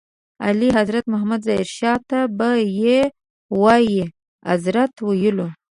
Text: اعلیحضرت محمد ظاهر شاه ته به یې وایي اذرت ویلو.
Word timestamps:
اعلیحضرت 0.45 1.05
محمد 1.11 1.39
ظاهر 1.47 1.67
شاه 1.77 1.99
ته 2.09 2.19
به 2.37 2.49
یې 2.81 2.99
وایي 3.61 4.03
اذرت 4.53 4.93
ویلو. 5.07 5.47